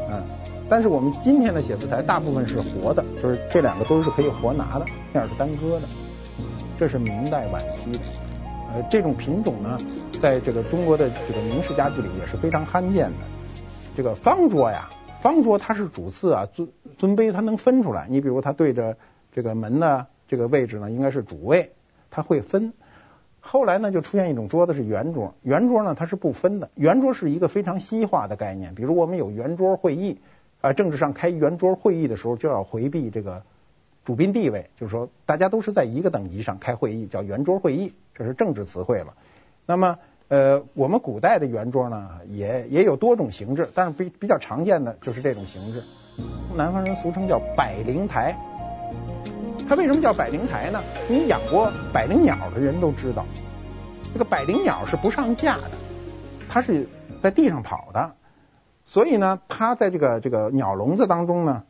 [0.09, 0.21] 嗯，
[0.67, 5.87] 但是我们今天的写字台大部分是活的，就是这两个都是可以活拿的，面是单割的。
[6.77, 7.99] 这是明代晚期的，
[8.73, 9.77] 呃，这种品种呢，
[10.21, 13.17] 在这个中国的这个名式家具里也是非常罕见的。
[13.95, 14.89] 这个方桌呀，
[15.21, 18.07] 方桌它是主次啊，尊尊卑它能分出来。
[18.09, 18.97] 你比如它对着
[19.31, 21.71] 这个门呢，这个位置呢应该是主位，
[22.09, 22.73] 它会分。
[23.39, 25.33] 后来呢，就出现一种桌子是圆桌。
[25.41, 26.69] 圆桌呢，它是不分的。
[26.75, 28.75] 圆桌是一个非常西化的概念。
[28.75, 30.19] 比如我们有圆桌会议
[30.59, 33.43] 啊，政治上开圆桌会议的时候，就要回避这个
[34.03, 39.13] 主宾地位，就是说大家都是在一个等级上开会议，叫圆桌会议，这是政治词汇了。
[39.65, 45.83] 那么呃，我们古代的圆桌呢，也也有多种形制，但是比比较常见的就是这种形制。
[46.55, 48.37] 南方人俗称叫百灵台。
[49.67, 50.81] 它为什么叫百灵台呢？
[51.09, 53.25] 你养过百灵鸟的人都知道，
[54.13, 55.63] 这个百灵鸟是不上架的，
[56.47, 56.87] 它是
[57.21, 58.15] 在地上跑的，
[58.85, 61.63] 所以呢，它在这个这个鸟笼子当中呢，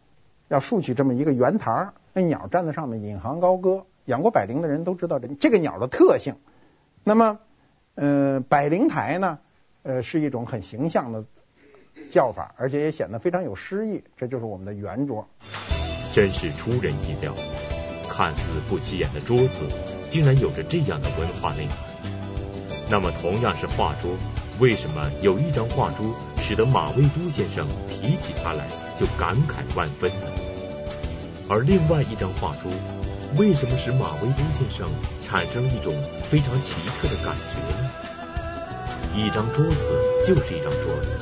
[0.47, 3.85] 要竖起这么一个圆台，那鸟站在上面引吭高歌。
[4.05, 6.35] 养过百灵的人都知道这这个鸟的特性。
[7.03, 7.39] 那么，
[7.95, 9.39] 呃，百灵台呢，
[9.83, 11.25] 呃，是一种很形象的
[12.09, 14.03] 叫法，而且也显得非常有诗意。
[14.17, 15.27] 这就是我们的圆桌，
[16.13, 17.33] 真是出人意料。
[18.09, 19.61] 看似不起眼的桌子，
[20.09, 21.77] 竟然有着这样的文化内涵。
[22.89, 24.11] 那么，同样是画桌，
[24.59, 28.65] 为什么有一张画桌使得马未都先生提起它来
[28.97, 30.27] 就感慨万分呢？
[31.47, 32.71] 而另外一张画桌，
[33.37, 34.89] 为什么使马未都先生
[35.21, 35.93] 产生一种
[36.27, 37.91] 非常奇特的感觉呢？
[39.15, 39.93] 一张桌子
[40.25, 41.17] 就是一张桌子，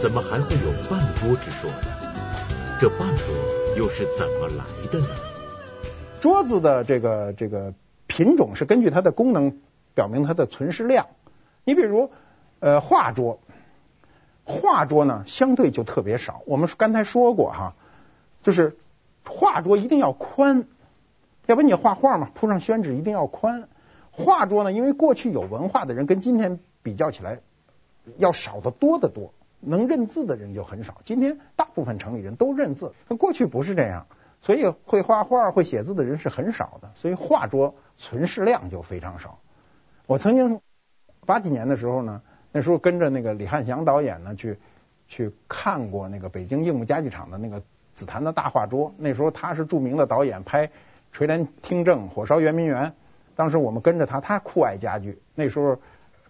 [0.00, 1.76] 怎么还会有半桌之说呢？
[2.80, 3.26] 这半桌
[3.76, 5.08] 又是怎么来的呢？
[6.22, 7.74] 桌子的这个这个
[8.06, 9.60] 品种是根据它的功能
[9.94, 11.08] 表明它的存世量。
[11.64, 12.10] 你比如
[12.60, 13.40] 呃画桌，
[14.44, 16.40] 画桌呢相对就特别少。
[16.46, 17.74] 我们刚才说过哈，
[18.42, 18.78] 就是
[19.26, 20.64] 画桌一定要宽，
[21.44, 23.68] 要不你画画嘛，铺上宣纸一定要宽。
[24.12, 27.40] 画桌呢，因为过去有文化的人跟今天比较起来
[28.16, 31.00] 要少得多得多，能认字的人就很少。
[31.04, 34.06] 今天大部分城里人都认字，那过去不是这样。
[34.42, 39.38] 所以会画画、会写字的人是很少的，所以画桌存世量就非常少。
[40.06, 40.62] 我曾经
[41.26, 44.58] 八几年的时候呢，那时候跟着那个李翰祥导演呢去
[45.08, 48.94] 去看过那个北京硬木家具厂的那个紫檀的大画桌。
[48.96, 50.68] 那时候他是著名的导演，拍
[51.12, 52.86] 《垂帘听政》《火烧圆明园》。
[53.36, 55.20] 当时我们跟着他，他酷爱家具。
[55.34, 55.78] 那时候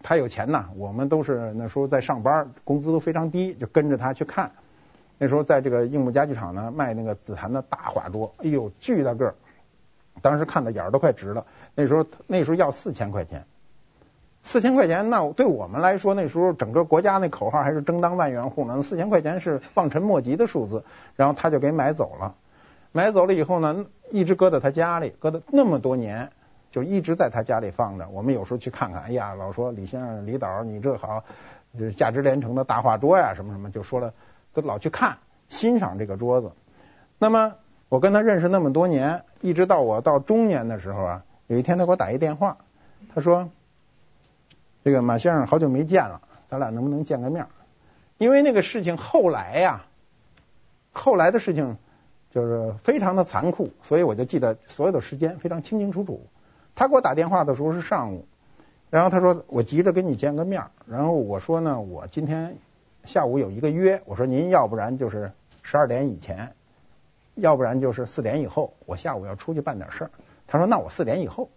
[0.03, 4.51] 他有钱呐，我们都是那时候在上班，工资都非常低，就跟着他去看。
[5.19, 9.35] 那时候在这个硬木家具厂呢，卖那个紫檀的大画桌，哎呦，巨大个儿，
[10.23, 11.45] 当时看的眼儿都快直了。
[11.75, 13.45] 那时候那时候要四千块钱，
[14.43, 20.85] 四千块钱，那对我们来说，那时候整个国家那口号还是争当万元户呢，四千块钱是望尘莫及的数字。
[21.17, 22.35] 然后他就给买走了，
[22.93, 26.31] 买走了以后呢，一直搁在他家里，搁了那么多年，
[26.71, 28.09] 就一直在他家里放着。
[28.09, 31.25] 我们有时候去看看，哎呀，老说李先生、李导，你这好，
[31.79, 34.15] 这价值连城的大画桌呀，什么什么，就说了，
[34.53, 36.53] 都老去看欣赏这个桌子。
[37.19, 37.55] 那么
[37.89, 42.59] 我跟他认识那么多年，一直到我到中年的时候啊，有一天他给我打一电话，
[43.15, 43.51] 他说
[44.85, 47.47] ：“这个马先生好久没见了，咱俩能不能见个面？”
[48.19, 49.85] 因为那个事情后来呀，
[50.93, 51.77] 后来的事情。
[52.33, 56.29] 就是非常的残酷，所以我就记得所有的时间非常清清楚楚。
[56.81, 58.25] 他给我打电话的时候是上午，
[58.89, 62.57] 然后他说我急着跟你见个面，然后我说呢，我今天
[63.05, 66.55] 下午有一个约，我说您要不然就是十二点以前，
[67.35, 70.11] 要不然就是四点以后，我下午要出去办点事儿。
[70.47, 71.51] 他说那我四点以后。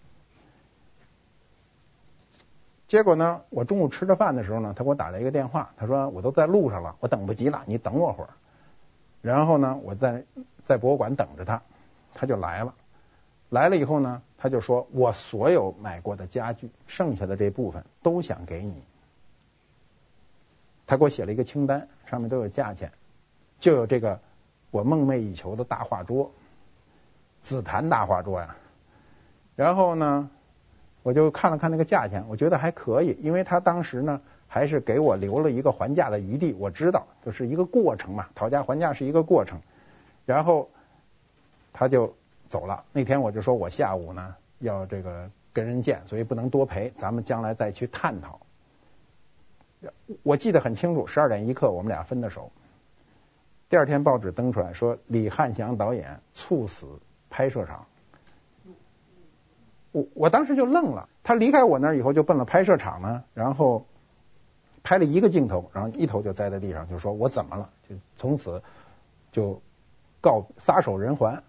[2.90, 8.32] 结果呢，我中午吃着饭的时候呢，他给我打了一个电话，他说我都在路上了，我等不及了，你等我会儿。
[9.22, 10.26] 然后呢，我在。
[10.66, 11.62] 在博物馆等着他，
[12.14, 12.74] 他就来了。
[13.50, 18.74] 来了以后呢，他就说：“我所有买过的家具，剩下的这部分都想给你。”
[20.86, 22.92] 他给我写了一个清单，上面都有价钱，
[23.62, 24.20] 就有这个
[24.70, 26.30] 我梦寐以求的大画桌，
[27.42, 28.58] 紫檀大画桌呀。
[29.56, 30.30] 然后呢，
[31.04, 36.52] 我就看了看那个价钱，我觉得还可以，因为他当时呢还是给我留了一个还价的余地。
[36.60, 39.62] 我知道，就是一个过程嘛，讨价还价是一个过程。
[40.26, 40.70] 然后
[41.72, 42.14] 他就
[42.54, 42.86] 走了。
[42.92, 48.42] 那天我就说我下午呢要这个跟人见，所以不能多陪，咱们将来再去探讨。
[50.22, 52.52] 我记得很清楚，十二点一刻我们俩分的手。
[53.70, 56.86] 第二天报纸登出来说李翰祥导演猝死
[57.32, 57.88] 拍摄场。
[59.92, 61.10] 我我当时就愣了。
[61.24, 63.88] 他离开我那儿以后就奔了拍摄场呢，然后
[64.84, 67.72] 拍了一个镜头，然后一头就栽在地上，就说我怎么了？
[67.90, 68.62] 就从此
[69.32, 69.60] 就。
[70.24, 71.44] 告撒手人寰。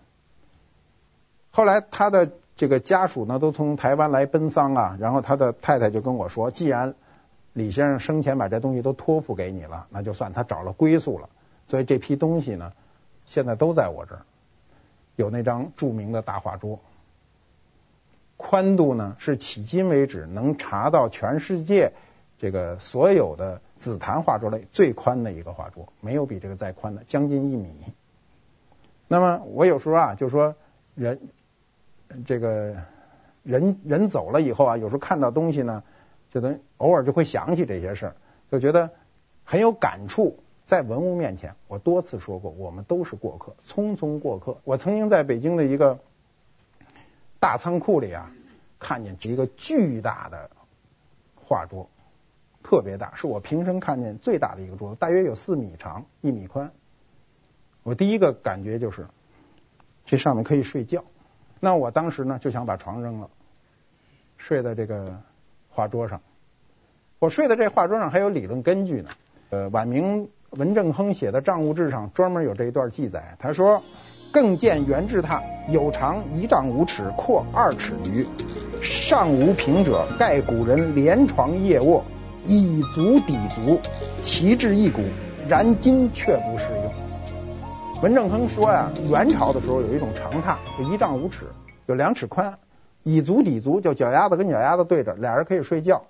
[1.57, 4.99] 后来他的这个家属呢，都从台湾来奔丧啊。
[5.01, 6.97] 然后他的太太就跟我说，既然
[7.53, 11.29] 李先生生前把这东西都托付给你了，那就算他找了归宿了。
[11.69, 12.73] 所以这批东西呢，
[13.25, 14.23] 现在都在我这儿。
[15.14, 16.81] 有那张著名的大画桌，
[18.37, 21.93] 宽度呢是迄今为止能查到全世界
[22.40, 27.71] 这个所有的紫檀画桌类最宽的一个画桌，没有比这个再宽的，将近一米。
[29.07, 30.57] 那么我有时候啊，就说
[30.97, 31.21] 人
[32.24, 32.77] 这个
[33.42, 35.83] 人人走了以后啊，有时候看到东西呢，
[36.31, 38.16] 就等偶尔就会想起这些事儿，
[38.50, 38.90] 就觉得
[39.44, 40.38] 很有感触。
[40.66, 44.57] 在文物面前，我多次说过，我们都是过客，匆匆过客。
[44.64, 45.98] 我曾经在北京的一个
[47.38, 48.33] 大仓库里啊，
[48.79, 50.48] 看见一个巨大的
[51.35, 51.90] 画桌，
[52.62, 56.72] 特别大，是我平生看见最大的一个桌子，大约有四米长，一米宽。
[57.83, 59.07] 我第一个感觉就是，
[60.07, 61.05] 这上面可以睡觉。
[61.64, 63.31] 那我当时呢就想把床扔了，
[64.37, 65.18] 睡在这个
[65.70, 66.20] 画桌上。
[67.20, 69.09] 我睡在这画桌上还有理论根据呢。
[69.48, 73.37] 呃，晚明文正亨写的《账务志》上专门有这一段记载。
[73.38, 73.83] 他说
[74.31, 78.27] ：“更见元制榻，有长一丈五尺，阔二尺余，
[78.83, 82.05] 上无平者，盖古人连床夜卧，
[82.44, 83.81] 以足抵足，
[84.20, 85.00] 其质一骨，
[85.48, 86.66] 然今却不是。”
[88.05, 91.47] 文正亨说呀，元朝的时候有一种长榻，就一丈五尺，
[91.87, 92.59] 有两尺宽，
[93.03, 96.05] 以足抵足，就脚丫子跟脚丫子对着，俩人可以睡觉。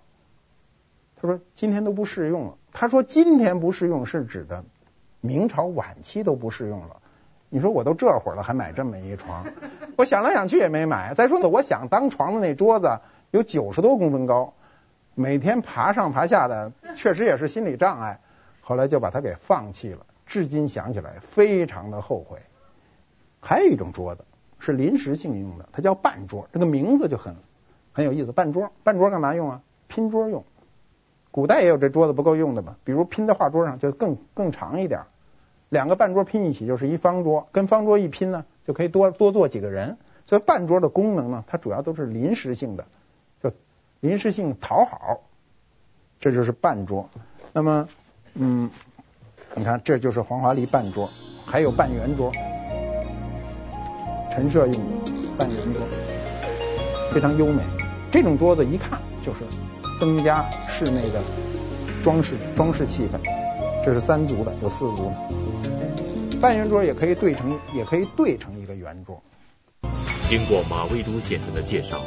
[1.14, 2.54] 他说今天都不适用了。
[2.72, 4.64] 他说今天不适用是指的
[5.20, 6.96] 明朝晚期都不适用了。
[7.48, 9.46] 你说我都这会儿了还买这么一床，
[9.94, 11.14] 我想来想去也没买。
[11.14, 12.98] 再说呢，我想当床的那桌子
[13.30, 14.54] 有九十多公分高，
[15.14, 18.18] 每天爬上爬下的，确实也是心理障碍。
[18.62, 20.00] 后来就把它给放弃了。
[20.26, 22.38] 至今想起来非常的后悔。
[23.40, 24.24] 还有一种桌子
[24.58, 27.36] 是临时性用的，它叫半桌，这个名字就很
[27.92, 28.32] 很有意思。
[28.32, 29.60] 半桌，半桌干嘛用啊？
[29.86, 30.44] 拼桌用。
[31.30, 35.02] 古代也有这桌子不够用的嘛，比如拼在画桌上就更更长一点，
[35.68, 39.98] 两个半桌拼一起就是一方桌，跟方桌一拼呢就可以多多坐几个人。
[40.26, 42.86] 所以半桌的功能呢，它主要都是临时性的，
[43.42, 43.52] 就
[44.00, 45.20] 临时性讨好，
[46.18, 47.10] 这就是半桌。
[47.52, 47.88] 那么，
[48.32, 48.70] 嗯。
[49.56, 51.08] 你看，这就是黄花梨半桌，
[51.46, 52.32] 还有半圆桌，
[54.32, 55.82] 陈设用的半圆桌，
[57.12, 57.62] 非常优美。
[58.10, 59.40] 这种桌子一看就是
[60.00, 61.22] 增加室内的
[62.02, 63.20] 装饰装饰气氛。
[63.84, 65.12] 这是三足的，有四足
[65.62, 66.38] 的。
[66.40, 69.22] 半圆桌也可以对成，也可以对成一个圆桌。
[70.28, 71.98] 经过马未都先生的介绍，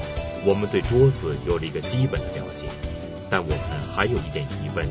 [0.45, 2.67] 我们对桌子有了一个基本的了解，
[3.29, 3.57] 但我们
[3.95, 4.85] 还有一点疑问，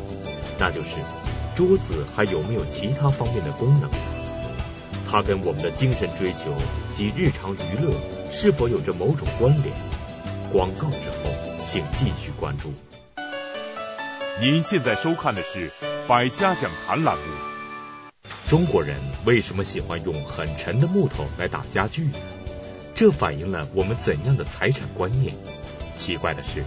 [0.58, 1.25] 那就是。
[1.56, 3.88] 桌子还有没有其他方面的功能？
[5.10, 6.52] 它跟我们的精神追求
[6.94, 7.94] 及日常娱乐
[8.30, 9.74] 是否有着某种关联？
[10.52, 11.30] 广告之后，
[11.64, 12.74] 请继续关注。
[14.38, 15.70] 您现在收看的是
[16.06, 17.22] 《百家讲坛》栏目。
[18.50, 18.94] 中国人
[19.24, 22.18] 为什么喜欢用很沉的木头来打家具呢？
[22.94, 25.34] 这反映了我们怎样的财产观念？
[25.96, 26.62] 奇怪的是，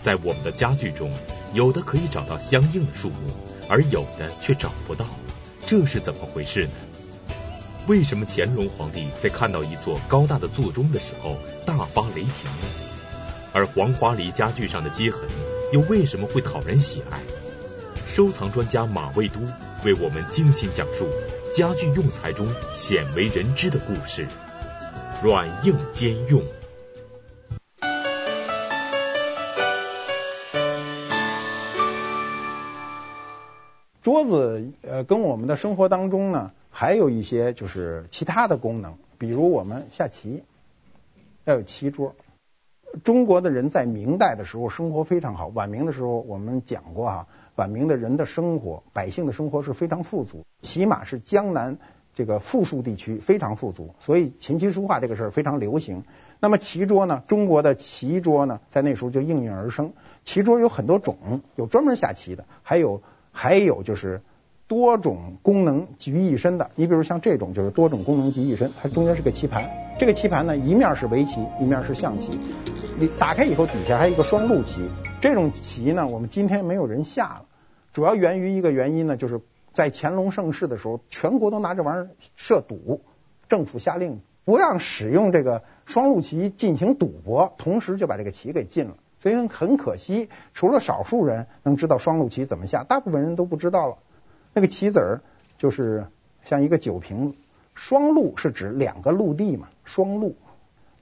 [0.00, 1.10] 在我们的家具中，
[1.52, 3.32] 有的可以找到相应的树木，
[3.68, 5.06] 而有的却找不到，
[5.66, 6.70] 这是怎么回事呢？
[7.86, 12.68] 为什么乾隆皇帝在看到一座高大的座钟的时候大发雷霆呢？
[13.52, 15.22] 而黄花梨家具上的接痕
[15.72, 17.20] 又为什么会讨人喜爱？
[18.14, 19.40] 收藏专家马未都
[19.84, 21.08] 为我们精心讲述
[21.54, 24.26] 家具用材中鲜为人知的故事，
[25.22, 26.42] 软硬兼用。
[34.08, 40.44] 桌子呃，跟我们的生活当中呢，还有一些就是其他的功能，比如我们下棋
[41.44, 42.14] 要有棋桌。
[43.04, 51.76] 中国的人在明代的时候生活非常好，晚明的时候我们讲过哈，晚明的人的生活，百姓的生活是非常富足，起码是江南
[52.14, 56.04] 这个富庶地区非常富足，所以琴棋书画这个事儿非常流行。
[56.40, 59.92] 那么棋桌呢，中国的棋桌呢，在那时候就应运而生。
[60.24, 63.02] 棋桌有很多种，有专门下棋的，还有。
[63.40, 64.20] 还有就是
[64.66, 72.36] 多种功能集于一身的，你比如像这种就是多种功能集于一身，它中间是个棋盘，这个棋盘呢，一面是围棋，一面是象棋，
[72.98, 74.80] 你打开以后底下还有一个双陆棋，
[75.20, 77.44] 这种棋呢，我们今天没有人下了，
[77.92, 79.40] 主要源于一个原因呢，就是
[79.72, 83.02] 在乾隆盛世的时候，全国都拿这玩意儿设赌，
[83.48, 88.96] 政府下令不让使用这个双陆棋进行赌博，同时就把这个棋给禁了。
[89.20, 93.96] 所以很可惜，除了少数人能知道双陆棋怎么下，大部分人都不知道了。
[94.54, 95.20] 那个棋子儿
[95.58, 96.06] 就是
[96.44, 97.38] 像一个酒瓶子，
[97.74, 100.36] 双陆是指两个陆地嘛，双陆。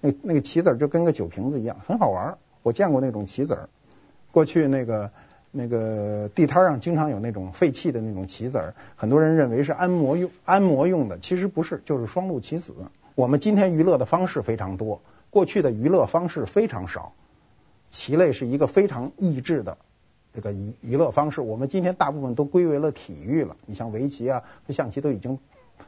[0.00, 2.38] 那那个棋子儿就跟个酒瓶子一样，很好玩。
[2.62, 3.68] 我见过那种棋子儿，
[4.32, 5.10] 过去那个
[5.50, 12.74] 那个地摊上经常有那种废弃的那种棋子儿，很多人认为是按摩用按摩用的，其实不是，就是双陆棋子。
[13.14, 15.00] 我们今天娱乐的方式非常多，
[15.30, 17.12] 过去的娱乐方式非常少。
[17.96, 19.78] 棋类是一个非常益智的
[20.34, 23.56] 这个娱娱乐方式，我们今天大部分都归为了体育了。
[23.64, 25.38] 你像围棋啊和象棋都已经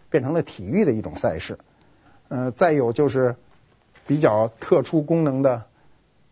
[0.09, 1.59] 变成了体育的一种赛事。
[2.28, 3.36] 呃，再有就是
[4.06, 5.64] 比较特殊功能的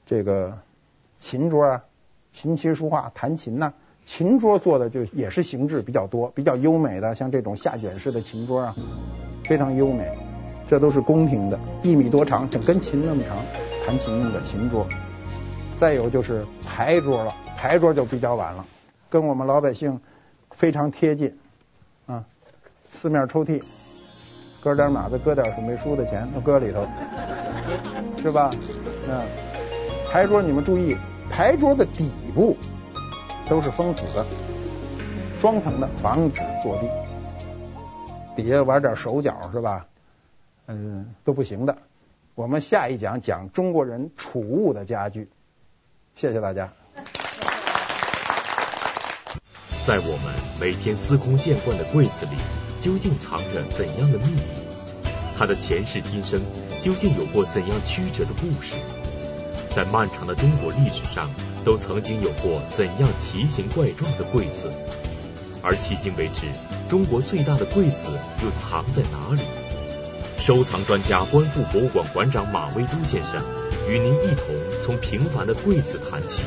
[0.07, 0.59] 这个
[1.21, 1.85] 琴桌啊，
[2.33, 3.75] 琴棋书画弹琴呐、
[4.07, 8.77] 琴桌做的就也是形制比较多，比较优美的，像这种下卷式的琴桌啊，
[9.45, 10.11] 非常优美。
[10.69, 13.37] 这都是宫廷的，一米多长，整根琴那么长，
[13.87, 14.87] 弹琴用的琴桌。
[15.77, 18.65] 再有就是牌桌了，牌桌就比较晚了，
[19.11, 20.01] 跟我们老百姓
[20.51, 21.39] 非常贴近
[22.07, 22.25] 啊。
[22.91, 23.63] 四面抽屉，
[24.63, 26.87] 搁点码子，搁点准备输的钱都搁里头，
[28.23, 28.51] 是吧？
[29.07, 29.27] 嗯，
[30.11, 30.97] 牌桌你们注意，
[31.31, 32.57] 牌桌的底部
[33.49, 34.25] 都是封死的，
[35.39, 36.89] 双层的，防止坐地。
[38.35, 39.87] 底下玩点手脚是吧？
[40.69, 41.77] 嗯，都不行的。
[42.35, 45.29] 我们下一讲讲中国人储物的家具。
[46.17, 46.73] 谢谢大家。
[49.87, 52.33] 在我们每天司空见惯的柜子里，
[52.81, 54.41] 究竟藏着怎样的秘密？
[55.37, 56.41] 它的前世今生
[56.83, 58.77] 究竟有过怎样曲折的故事？
[59.69, 61.29] 在漫长的中国历史上，
[61.67, 64.73] 都曾经有过怎样奇形怪状的柜子？
[65.63, 66.47] 而迄今为止，
[66.89, 68.07] 中国最大的柜子
[68.43, 69.43] 又藏在哪里？
[70.39, 73.45] 收藏专家、观复博物馆馆长马未都先生。
[73.89, 76.43] 与您一同从平凡的柜子谈起，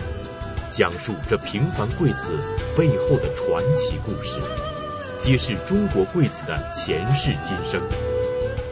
[0.71, 2.37] 讲述这平凡柜子
[2.77, 4.35] 背后的传奇故事，
[5.19, 7.81] 揭示中国柜子的前世今生。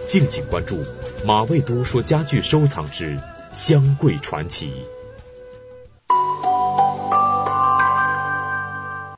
[0.06, 0.84] 敬请关注
[1.26, 3.18] 马未都说家具收藏之
[3.54, 4.72] 香柜传奇。